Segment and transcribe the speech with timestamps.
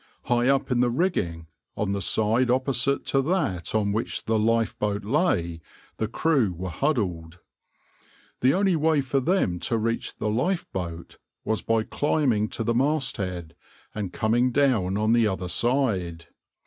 [0.23, 1.45] High up in the rigging,
[1.77, 5.61] on the side opposite to that on which the lifeboat lay,
[5.97, 7.39] the crew were huddled.
[8.39, 13.55] The only way for them to reach the lifeboat was by climbing to the masthead
[13.93, 16.25] and coming down on the other side.